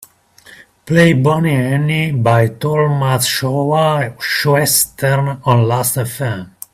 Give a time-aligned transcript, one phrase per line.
[0.87, 6.49] Play Bonnie Annie by Tolmatschowa-schwestern on last fm.